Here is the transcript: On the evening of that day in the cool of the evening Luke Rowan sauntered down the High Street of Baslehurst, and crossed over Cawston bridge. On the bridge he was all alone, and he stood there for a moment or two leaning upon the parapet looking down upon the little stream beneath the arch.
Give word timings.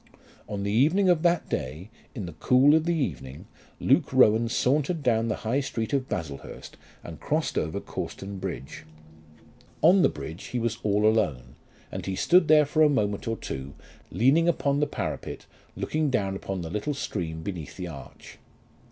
On 0.49 0.63
the 0.63 0.71
evening 0.71 1.09
of 1.09 1.21
that 1.21 1.47
day 1.47 1.91
in 2.15 2.25
the 2.25 2.33
cool 2.33 2.73
of 2.73 2.85
the 2.85 2.95
evening 2.95 3.45
Luke 3.79 4.11
Rowan 4.11 4.49
sauntered 4.49 5.03
down 5.03 5.27
the 5.27 5.35
High 5.45 5.59
Street 5.59 5.93
of 5.93 6.09
Baslehurst, 6.09 6.75
and 7.03 7.19
crossed 7.19 7.55
over 7.55 7.79
Cawston 7.79 8.39
bridge. 8.39 8.83
On 9.83 10.01
the 10.01 10.09
bridge 10.09 10.45
he 10.45 10.57
was 10.57 10.79
all 10.81 11.05
alone, 11.05 11.53
and 11.91 12.07
he 12.07 12.15
stood 12.15 12.47
there 12.47 12.65
for 12.65 12.81
a 12.81 12.89
moment 12.89 13.27
or 13.27 13.37
two 13.37 13.75
leaning 14.09 14.49
upon 14.49 14.79
the 14.79 14.87
parapet 14.87 15.45
looking 15.75 16.09
down 16.09 16.35
upon 16.35 16.61
the 16.61 16.71
little 16.71 16.95
stream 16.95 17.43
beneath 17.43 17.77
the 17.77 17.87
arch. 17.87 18.39